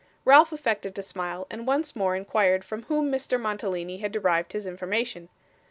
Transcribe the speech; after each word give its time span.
Ralph 0.25 0.51
affected 0.51 0.95
to 0.95 1.03
smile, 1.03 1.45
and 1.51 1.67
once 1.67 1.95
more 1.95 2.15
inquired 2.15 2.65
from 2.65 2.81
whom 2.85 3.11
Mr. 3.11 3.39
Mantalini 3.39 3.99
had 3.99 4.11
derived 4.11 4.53
his 4.53 4.65
information. 4.65 5.29